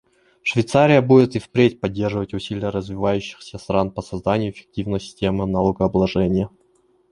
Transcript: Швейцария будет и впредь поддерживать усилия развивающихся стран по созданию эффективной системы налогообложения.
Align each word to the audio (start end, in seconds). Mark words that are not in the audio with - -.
Швейцария 0.41 0.99
будет 1.03 1.35
и 1.35 1.37
впредь 1.39 1.79
поддерживать 1.79 2.33
усилия 2.33 2.69
развивающихся 2.71 3.59
стран 3.59 3.91
по 3.91 4.01
созданию 4.01 4.49
эффективной 4.51 4.99
системы 4.99 5.45
налогообложения. 5.45 6.49